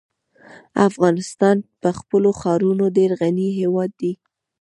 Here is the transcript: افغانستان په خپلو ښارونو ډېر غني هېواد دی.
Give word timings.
افغانستان 0.87 1.57
په 1.81 1.89
خپلو 1.99 2.29
ښارونو 2.39 2.85
ډېر 2.97 3.11
غني 3.21 3.49
هېواد 3.59 3.91
دی. 4.01 4.13